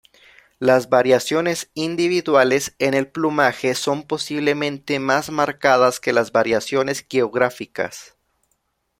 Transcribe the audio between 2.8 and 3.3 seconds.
el